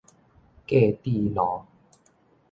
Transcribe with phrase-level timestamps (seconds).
[0.65, 1.61] 格致路